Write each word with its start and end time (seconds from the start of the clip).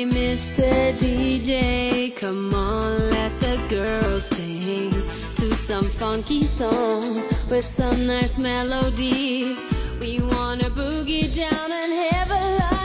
Hey, 0.00 0.06
Mr. 0.06 0.96
DJ, 0.98 2.16
come 2.16 2.54
on, 2.54 3.10
let 3.10 3.32
the 3.38 3.58
girls 3.68 4.24
sing 4.24 4.88
to 4.88 5.54
some 5.54 5.84
funky 5.84 6.42
songs 6.42 7.26
with 7.50 7.66
some 7.66 8.06
nice 8.06 8.38
melodies. 8.38 9.58
We 10.00 10.22
wanna 10.22 10.70
boogie 10.70 11.28
down 11.36 11.70
and 11.70 11.92
have 11.92 12.30
a 12.30 12.56
lot 12.60 12.79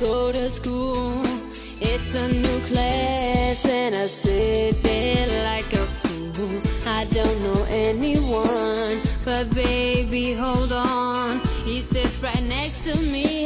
Go 0.00 0.32
to 0.32 0.50
school. 0.50 1.22
It's 1.80 2.14
a 2.14 2.28
new 2.28 2.60
class 2.66 3.64
and 3.64 3.94
I 3.94 4.06
sit 4.06 4.82
there 4.82 5.44
like 5.44 5.70
a 5.72 5.76
fool. 5.76 6.62
I 6.86 7.04
don't 7.04 7.42
know 7.42 7.64
anyone, 7.68 9.02
but 9.24 9.54
baby, 9.54 10.32
hold 10.32 10.72
on. 10.72 11.40
He 11.64 11.80
sits 11.80 12.22
right 12.22 12.42
next 12.44 12.84
to 12.84 12.96
me. 13.12 13.41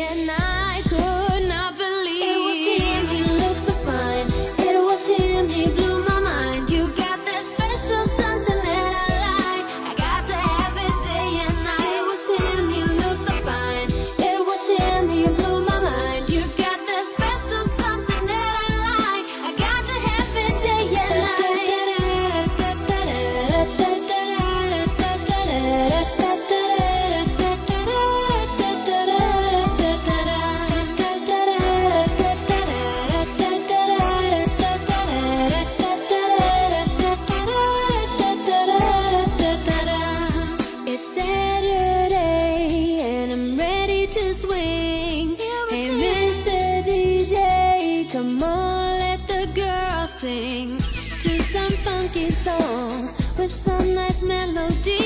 sing 50.18 50.78
to 51.20 51.42
some 51.52 51.72
funky 51.84 52.30
song 52.30 53.12
with 53.36 53.52
some 53.52 53.94
nice 53.94 54.22
melody. 54.22 55.05